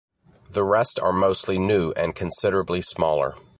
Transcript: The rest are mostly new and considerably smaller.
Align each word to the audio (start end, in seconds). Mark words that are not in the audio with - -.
The 0.49 0.63
rest 0.63 0.99
are 0.99 1.13
mostly 1.13 1.59
new 1.59 1.91
and 1.95 2.15
considerably 2.15 2.81
smaller. 2.81 3.35